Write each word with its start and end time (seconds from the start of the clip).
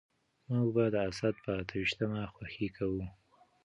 موږ 0.49 0.67
به 0.75 0.85
د 0.93 0.95
اسد 1.09 1.35
په 1.43 1.51
اته 1.61 1.73
ويشتمه 1.79 2.21
خوښي 2.33 2.67
کوو. 2.77 3.05